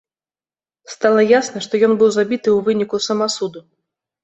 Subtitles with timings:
[0.93, 3.67] Стала ясна, што ён быў забіты ў выніку самасуду.